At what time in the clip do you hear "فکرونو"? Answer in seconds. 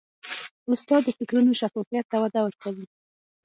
1.17-1.51